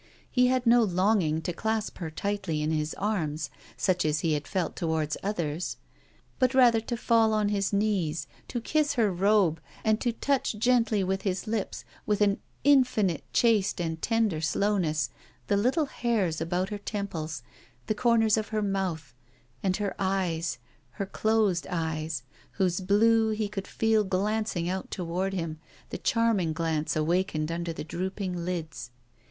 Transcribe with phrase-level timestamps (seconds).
[0.31, 4.47] He had no longing to clasp her tightly in his arms, such as he had
[4.47, 5.77] felt toward others,
[6.39, 11.03] but rather to fall on his knees, to kiss her robe, and to touch gently
[11.03, 15.11] with his lips, with an infinitely chaste and tender slowness,
[15.45, 17.43] the little hairs about her temples,
[17.85, 19.13] the corners of her mouth,
[19.61, 20.57] and her eyes,
[20.93, 22.23] her closed eyes,
[22.53, 25.59] whose blue he could feel glancing out toward him,
[25.91, 28.89] the charming glance awakened under the drooping lids.